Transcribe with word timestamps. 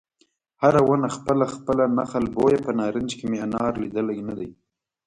هره 0.61 0.81
ونه 0.89 1.07
خپله 1.15 1.45
خپله 1.55 1.83
نخل 1.97 2.25
بویه 2.35 2.59
په 2.65 2.71
نارنج 2.79 3.09
کې 3.19 3.25
مې 3.31 3.37
انار 3.45 3.73
لیدلی 3.81 4.19
نه 4.29 4.33
دی 4.39 4.49